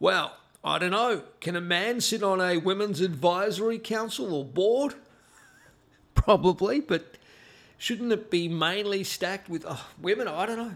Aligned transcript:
Well, 0.00 0.36
I 0.64 0.78
don't 0.78 0.90
know. 0.90 1.22
Can 1.40 1.56
a 1.56 1.60
man 1.60 2.00
sit 2.00 2.22
on 2.22 2.40
a 2.40 2.58
women's 2.58 3.00
advisory 3.00 3.78
council 3.78 4.34
or 4.34 4.44
board? 4.44 4.94
Probably, 6.14 6.80
but 6.80 7.14
shouldn't 7.78 8.12
it 8.12 8.30
be 8.30 8.48
mainly 8.48 9.04
stacked 9.04 9.48
with 9.48 9.64
oh, 9.68 9.86
women? 10.00 10.26
I 10.26 10.46
don't 10.46 10.56
know. 10.56 10.74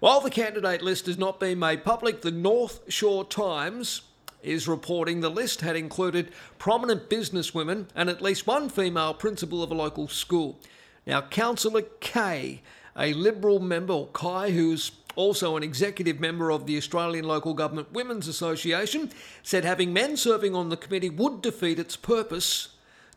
While 0.00 0.22
the 0.22 0.30
candidate 0.30 0.80
list 0.80 1.04
has 1.06 1.18
not 1.18 1.38
been 1.38 1.58
made 1.58 1.84
public, 1.84 2.22
the 2.22 2.30
North 2.30 2.90
Shore 2.90 3.22
Times 3.22 4.00
is 4.42 4.66
reporting 4.66 5.20
the 5.20 5.28
list 5.28 5.60
had 5.60 5.76
included 5.76 6.32
prominent 6.58 7.10
businesswomen 7.10 7.86
and 7.94 8.08
at 8.08 8.22
least 8.22 8.46
one 8.46 8.70
female 8.70 9.12
principal 9.12 9.62
of 9.62 9.70
a 9.70 9.74
local 9.74 10.08
school. 10.08 10.58
Now, 11.06 11.20
Councillor 11.20 11.82
Kay, 12.00 12.62
a 12.96 13.12
Liberal 13.12 13.58
member, 13.60 14.06
Kai, 14.14 14.52
who's 14.52 14.92
also 15.16 15.58
an 15.58 15.62
executive 15.62 16.18
member 16.18 16.50
of 16.50 16.64
the 16.64 16.78
Australian 16.78 17.26
Local 17.26 17.52
Government 17.52 17.92
Women's 17.92 18.26
Association, 18.26 19.12
said 19.42 19.66
having 19.66 19.92
men 19.92 20.16
serving 20.16 20.54
on 20.54 20.70
the 20.70 20.78
committee 20.78 21.10
would 21.10 21.42
defeat 21.42 21.78
its 21.78 21.96
purpose. 21.96 22.68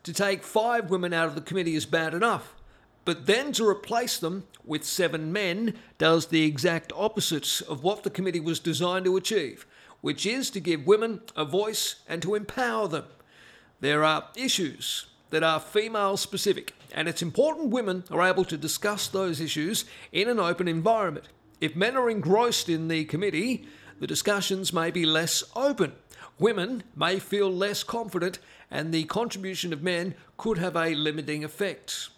To 0.02 0.12
take 0.12 0.42
five 0.42 0.90
women 0.90 1.14
out 1.14 1.28
of 1.28 1.34
the 1.34 1.40
committee 1.40 1.76
is 1.76 1.86
bad 1.86 2.12
enough. 2.12 2.54
But 3.04 3.26
then 3.26 3.52
to 3.52 3.68
replace 3.68 4.18
them 4.18 4.44
with 4.64 4.84
seven 4.84 5.32
men 5.32 5.74
does 5.98 6.26
the 6.26 6.44
exact 6.44 6.92
opposite 6.96 7.60
of 7.68 7.82
what 7.82 8.02
the 8.02 8.10
committee 8.10 8.40
was 8.40 8.58
designed 8.58 9.04
to 9.04 9.16
achieve, 9.16 9.66
which 10.00 10.24
is 10.24 10.50
to 10.50 10.60
give 10.60 10.86
women 10.86 11.20
a 11.36 11.44
voice 11.44 11.96
and 12.08 12.22
to 12.22 12.34
empower 12.34 12.88
them. 12.88 13.04
There 13.80 14.04
are 14.04 14.28
issues 14.36 15.06
that 15.30 15.42
are 15.42 15.60
female 15.60 16.16
specific, 16.16 16.74
and 16.92 17.08
it's 17.08 17.20
important 17.20 17.70
women 17.70 18.04
are 18.10 18.22
able 18.22 18.44
to 18.46 18.56
discuss 18.56 19.08
those 19.08 19.40
issues 19.40 19.84
in 20.12 20.28
an 20.28 20.38
open 20.38 20.68
environment. 20.68 21.28
If 21.60 21.76
men 21.76 21.96
are 21.96 22.08
engrossed 22.08 22.68
in 22.68 22.88
the 22.88 23.04
committee, 23.04 23.66
the 24.00 24.06
discussions 24.06 24.72
may 24.72 24.90
be 24.90 25.04
less 25.04 25.42
open. 25.54 25.92
Women 26.38 26.84
may 26.96 27.18
feel 27.18 27.50
less 27.50 27.82
confident, 27.82 28.38
and 28.70 28.92
the 28.92 29.04
contribution 29.04 29.72
of 29.72 29.82
men 29.82 30.14
could 30.36 30.58
have 30.58 30.76
a 30.76 30.94
limiting 30.94 31.44
effect. 31.44 32.08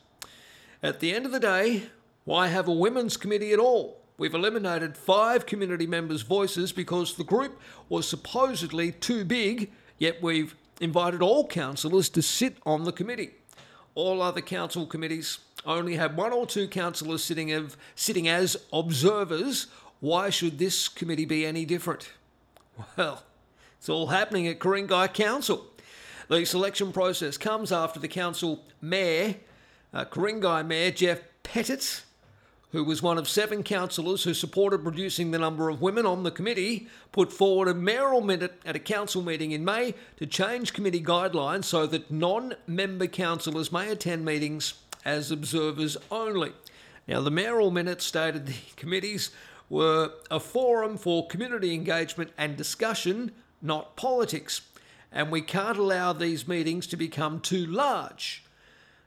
At 0.83 1.01
the 1.01 1.15
end 1.15 1.27
of 1.27 1.33
the 1.33 1.41
day, 1.41 1.85
why 2.25 2.49
have 2.49 2.69
a 2.69 2.73
women's 2.73 3.17
committee 3.17 3.53
at 3.53 3.59
all? 3.59 4.01
We've 4.19 4.35
eliminated 4.35 4.97
five 4.97 5.47
community 5.47 5.87
members' 5.87 6.23
voices 6.23 6.73
because 6.73 7.15
the 7.15 7.25
group 7.25 7.61
was 7.89 8.09
supposedly 8.09 8.93
too 8.93 9.25
big, 9.25 9.71
yet 9.99 10.23
we've 10.23 10.55
invited 10.81 11.23
all 11.23 11.47
councillors 11.47 12.09
to 12.11 12.23
sit 12.23 12.57
on 12.65 12.85
the 12.85 12.93
committee. 12.93 13.31
All 13.95 14.21
other 14.21 14.41
council 14.41 14.87
committees 14.87 15.39
only 15.65 15.97
have 15.97 16.15
one 16.15 16.33
or 16.33 16.47
two 16.47 16.69
councillors 16.69 17.25
sitting, 17.25 17.53
of, 17.53 17.77
sitting 17.95 18.29
as 18.29 18.57
observers. 18.73 19.67
Why 20.01 20.31
should 20.31 20.59
this 20.59 20.89
committee 20.89 21.25
be 21.25 21.47
any 21.47 21.65
different? 21.65 22.11
Well, 22.97 23.23
it's 23.79 23.89
all 23.89 24.09
happening 24.09 24.47
at 24.47 24.59
Ku-ring-gai 24.59 25.09
Council. 25.09 25.65
The 26.29 26.45
selection 26.45 26.93
process 26.93 27.39
comes 27.39 27.73
after 27.73 27.99
the 27.99 28.09
council 28.09 28.65
mayor 28.83 29.37
uh, 29.97 30.63
Mayor 30.63 30.91
Jeff 30.91 31.21
Pettit, 31.43 32.03
who 32.73 32.85
was 32.85 33.03
one 33.03 33.17
of 33.17 33.27
seven 33.27 33.63
councillors 33.63 34.25
who 34.25 34.35
supported 34.35 34.85
reducing 34.85 35.31
the 35.31 35.39
number 35.39 35.71
of 35.71 35.81
women 35.81 36.05
on 36.05 36.23
the 36.23 36.31
committee, 36.31 36.89
put 37.13 37.33
forward 37.33 37.69
a 37.69 37.75
mayoral 37.75 38.21
minute 38.21 38.61
at 38.67 38.77
a 38.77 38.81
council 38.81 39.23
meeting 39.23 39.53
in 39.53 39.65
May 39.65 39.95
to 40.19 40.27
change 40.27 40.75
committee 40.75 41.03
guidelines 41.03 41.65
so 41.65 41.87
that 41.87 42.11
non 42.11 42.55
member 42.67 43.07
councillors 43.07 43.73
may 43.73 43.89
attend 43.89 44.25
meetings 44.25 44.75
as 45.05 45.31
observers 45.31 45.97
only. 46.11 46.53
Now, 47.09 47.21
the 47.21 47.31
mayoral 47.31 47.71
minute 47.71 48.03
stated 48.03 48.47
the 48.47 48.55
committees 48.77 49.31
were 49.71 50.11
a 50.31 50.41
forum 50.41 50.99
for 50.99 51.27
community 51.27 51.73
engagement 51.73 52.33
and 52.37 52.57
discussion, 52.57 53.33
not 53.63 53.97
politics, 53.97 54.61
and 55.11 55.31
we 55.31 55.41
can't 55.41 55.79
allow 55.79 56.13
these 56.13 56.47
meetings 56.47 56.87
to 56.89 56.97
become 56.97 57.41
too 57.41 57.65
large. 57.65 58.46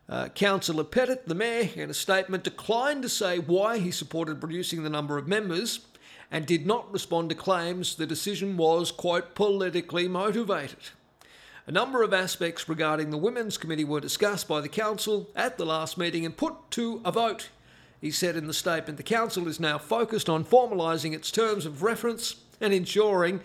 Uh, 0.10 0.28
Councillor 0.30 0.86
Pettit, 0.86 1.28
the 1.28 1.36
mayor, 1.36 1.70
in 1.76 1.92
a 1.92 1.94
statement 1.94 2.44
declined 2.44 3.04
to 3.04 3.10
say 3.10 3.38
why 3.38 3.78
he 3.78 3.92
supported 3.92 4.42
reducing 4.42 4.82
the 4.82 4.90
number 4.90 5.20
of 5.20 5.28
members 5.28 5.82
and 6.32 6.48
did 6.48 6.66
not 6.66 6.92
respond 6.92 7.30
to 7.30 7.36
claims 7.36 7.94
the 7.96 8.08
decision 8.08 8.58
was, 8.58 8.92
quote, 8.92 9.36
politically 9.36 10.08
motivated. 10.08 10.80
A 11.68 11.72
number 11.72 12.02
of 12.02 12.12
aspects 12.12 12.68
regarding 12.68 13.12
the 13.12 13.20
Women's 13.20 13.60
Committee 13.60 13.84
were 13.84 14.00
discussed 14.00 14.48
by 14.48 14.62
the 14.62 14.68
Council 14.68 15.30
at 15.36 15.60
the 15.60 15.66
last 15.66 15.96
meeting 15.96 16.26
and 16.26 16.36
put 16.36 16.56
to 16.72 17.02
a 17.06 17.12
vote. 17.12 17.50
He 18.02 18.10
said 18.10 18.36
in 18.36 18.48
the 18.48 18.54
statement 18.54 18.98
the 18.98 19.04
Council 19.04 19.48
is 19.48 19.60
now 19.60 19.78
focused 19.78 20.28
on 20.28 20.44
formalising 20.44 21.14
its 21.14 21.30
terms 21.30 21.68
of 21.68 21.84
reference 21.84 22.38
and 22.60 22.74
ensuring 22.74 23.42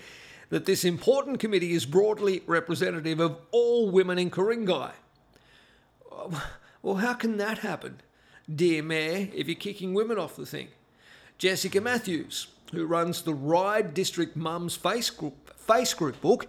that 0.49 0.65
this 0.65 0.83
important 0.83 1.41
committee 1.41 1.73
is 1.73 1.85
broadly 1.85 2.43
representative 2.47 3.21
of 3.21 3.37
all 3.51 3.91
women 3.91 4.19
in 4.19 4.31
Ku-ring-gai. 4.31 4.93
Well, 6.83 6.97
how 6.97 7.15
can 7.15 7.39
that 7.39 7.59
happen, 7.59 8.01
dear 8.53 8.83
Mayor, 8.83 9.29
if 9.35 9.47
you're 9.47 9.55
kicking 9.55 9.95
women 9.95 10.19
off 10.19 10.37
the 10.37 10.47
thing? 10.47 10.69
Jessica 11.39 11.81
Matthews, 11.81 12.49
who 12.73 12.87
runs 12.87 13.23
the 13.23 13.35
Ryde 13.35 13.95
District 13.95 14.37
Mums 14.37 14.77
Face 14.77 15.11
Group, 15.11 15.59
Face 15.59 15.95
Group 15.95 16.21
book 16.21 16.47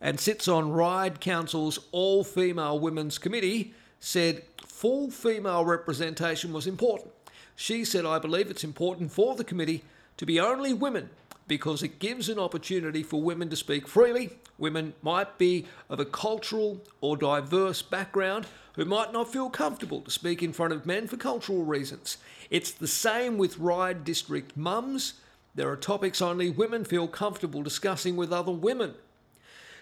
and 0.00 0.20
sits 0.20 0.46
on 0.46 0.70
Ryde 0.72 1.20
Council's 1.20 1.78
All 1.90 2.22
Female 2.22 2.78
Women's 2.78 3.18
Committee, 3.18 3.74
said 3.98 4.42
full 4.64 5.10
female 5.10 5.64
representation 5.64 6.52
was 6.52 6.66
important. 6.66 7.10
She 7.56 7.84
said, 7.84 8.06
I 8.06 8.18
believe 8.18 8.50
it's 8.50 8.62
important 8.62 9.10
for 9.10 9.34
the 9.34 9.42
committee 9.42 9.82
to 10.18 10.26
be 10.26 10.38
only 10.38 10.72
women 10.72 11.10
because 11.48 11.82
it 11.82 11.98
gives 11.98 12.28
an 12.28 12.38
opportunity 12.38 13.02
for 13.02 13.20
women 13.20 13.48
to 13.48 13.56
speak 13.56 13.88
freely. 13.88 14.30
Women 14.58 14.94
might 15.02 15.38
be 15.38 15.66
of 15.88 15.98
a 15.98 16.04
cultural 16.04 16.82
or 17.00 17.16
diverse 17.16 17.82
background 17.82 18.46
who 18.74 18.84
might 18.84 19.12
not 19.12 19.32
feel 19.32 19.50
comfortable 19.50 20.00
to 20.02 20.10
speak 20.10 20.42
in 20.42 20.52
front 20.52 20.72
of 20.72 20.86
men 20.86 21.08
for 21.08 21.16
cultural 21.16 21.64
reasons. 21.64 22.18
It's 22.50 22.70
the 22.70 22.86
same 22.86 23.38
with 23.38 23.58
Ryde 23.58 24.04
District 24.04 24.56
mums. 24.56 25.14
There 25.54 25.68
are 25.68 25.76
topics 25.76 26.22
only 26.22 26.50
women 26.50 26.84
feel 26.84 27.08
comfortable 27.08 27.62
discussing 27.62 28.14
with 28.14 28.32
other 28.32 28.52
women. 28.52 28.94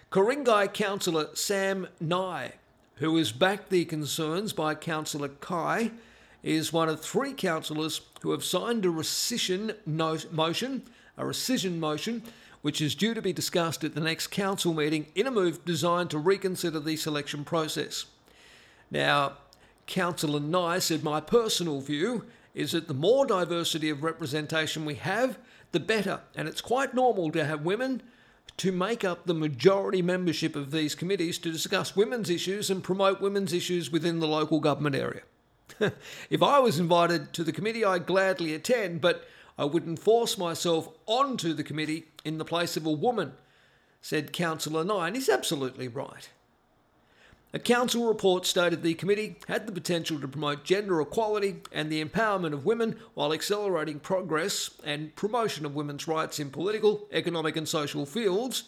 Ku-ring-gai 0.09 0.69
councillor 0.69 1.27
Sam 1.33 1.87
Ngai, 2.01 2.53
who 2.95 3.15
has 3.17 3.31
backed 3.31 3.69
the 3.69 3.85
concerns 3.85 4.53
by 4.53 4.73
Councillor 4.73 5.29
Kai, 5.29 5.91
is 6.41 6.71
one 6.71 6.87
of 6.87 7.01
three 7.01 7.33
councillors 7.33 8.01
who 8.21 8.31
have 8.31 8.43
signed 8.43 8.85
a 8.85 8.89
rescission 8.89 9.75
motion, 10.31 10.83
a 11.17 11.23
rescission 11.23 11.79
motion, 11.79 12.23
which 12.61 12.81
is 12.81 12.95
due 12.95 13.13
to 13.13 13.21
be 13.21 13.33
discussed 13.33 13.83
at 13.83 13.95
the 13.95 14.01
next 14.01 14.27
council 14.27 14.73
meeting 14.73 15.07
in 15.15 15.27
a 15.27 15.31
move 15.31 15.63
designed 15.65 16.09
to 16.11 16.17
reconsider 16.17 16.79
the 16.79 16.95
selection 16.95 17.43
process. 17.43 18.05
Now, 18.91 19.33
Councillor 19.85 20.39
Ngai 20.39 20.81
said, 20.81 21.03
My 21.03 21.19
personal 21.19 21.81
view 21.81 22.25
is 22.53 22.71
that 22.71 22.87
the 22.87 22.93
more 22.93 23.25
diversity 23.25 23.89
of 23.89 24.03
representation 24.03 24.85
we 24.85 24.95
have, 24.95 25.37
the 25.71 25.79
better. 25.79 26.21
And 26.35 26.47
it's 26.47 26.61
quite 26.61 26.93
normal 26.93 27.31
to 27.31 27.45
have 27.45 27.61
women 27.61 28.01
to 28.57 28.71
make 28.71 29.03
up 29.03 29.25
the 29.25 29.33
majority 29.33 30.01
membership 30.01 30.55
of 30.55 30.71
these 30.71 30.95
committees 30.95 31.37
to 31.39 31.51
discuss 31.51 31.95
women's 31.95 32.29
issues 32.29 32.69
and 32.69 32.83
promote 32.83 33.21
women's 33.21 33.53
issues 33.53 33.91
within 33.91 34.19
the 34.19 34.27
local 34.27 34.59
government 34.59 34.95
area. 34.95 35.21
if 36.29 36.41
I 36.41 36.59
was 36.59 36.79
invited 36.79 37.33
to 37.33 37.43
the 37.43 37.51
committee, 37.51 37.85
I'd 37.85 38.07
gladly 38.07 38.53
attend, 38.53 39.01
but 39.01 39.27
I 39.57 39.65
wouldn't 39.65 39.99
force 39.99 40.37
myself 40.37 40.89
onto 41.05 41.53
the 41.53 41.63
committee 41.63 42.05
in 42.23 42.37
the 42.37 42.45
place 42.45 42.77
of 42.77 42.85
a 42.85 42.91
woman, 42.91 43.33
said 44.01 44.33
Councillor 44.33 44.83
Ngai, 44.83 45.07
and 45.07 45.15
he's 45.15 45.29
absolutely 45.29 45.87
right. 45.87 46.29
A 47.53 47.59
council 47.59 48.07
report 48.07 48.45
stated 48.45 48.83
the 48.83 48.93
committee 48.93 49.37
had 49.47 49.65
the 49.65 49.71
potential 49.71 50.19
to 50.19 50.27
promote 50.27 50.65
gender 50.65 50.99
equality 50.99 51.61
and 51.71 51.89
the 51.89 52.03
empowerment 52.03 52.53
of 52.53 52.65
women 52.65 52.97
while 53.13 53.33
accelerating 53.33 53.99
progress 53.99 54.69
and 54.83 55.15
promotion 55.15 55.65
of 55.65 55.73
women's 55.73 56.07
rights 56.07 56.39
in 56.39 56.51
political, 56.51 57.07
economic, 57.11 57.55
and 57.55 57.67
social 57.67 58.05
fields. 58.05 58.65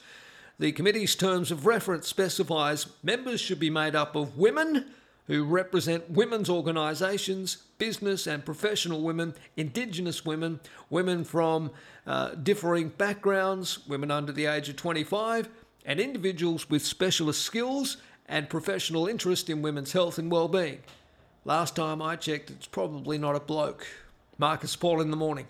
The 0.59 0.71
committee's 0.71 1.15
terms 1.15 1.51
of 1.51 1.65
reference 1.65 2.07
specifies 2.07 2.87
members 3.03 3.41
should 3.41 3.59
be 3.59 3.69
made 3.69 3.95
up 3.95 4.15
of 4.15 4.37
women 4.37 4.85
who 5.29 5.43
represent 5.43 6.09
women's 6.09 6.49
organisations, 6.49 7.57
business 7.77 8.25
and 8.25 8.43
professional 8.43 9.01
women, 9.01 9.35
Indigenous 9.55 10.25
women, 10.25 10.59
women 10.89 11.23
from 11.23 11.69
uh, 12.07 12.29
differing 12.29 12.89
backgrounds, 12.89 13.87
women 13.87 14.09
under 14.09 14.31
the 14.31 14.47
age 14.47 14.69
of 14.69 14.75
25, 14.75 15.47
and 15.85 15.99
individuals 15.99 16.67
with 16.67 16.81
specialist 16.81 17.43
skills 17.43 17.97
and 18.27 18.49
professional 18.49 19.07
interest 19.07 19.51
in 19.51 19.61
women's 19.61 19.91
health 19.91 20.17
and 20.17 20.31
well-being. 20.31 20.79
Last 21.45 21.75
time 21.75 22.01
I 22.01 22.15
checked, 22.15 22.49
it's 22.49 22.67
probably 22.67 23.19
not 23.19 23.35
a 23.35 23.39
bloke. 23.39 23.85
Marcus 24.39 24.75
Paul 24.75 24.99
in 24.99 25.11
the 25.11 25.17
morning. 25.17 25.45